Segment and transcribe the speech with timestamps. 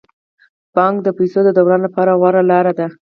[0.75, 2.87] بانک د پيسو د دوران لپاره غوره لاره ده.